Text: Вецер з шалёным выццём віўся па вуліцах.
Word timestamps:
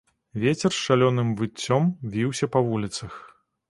Вецер 0.43 0.73
з 0.77 0.79
шалёным 0.85 1.29
выццём 1.43 1.81
віўся 2.17 2.53
па 2.57 2.67
вуліцах. 2.71 3.25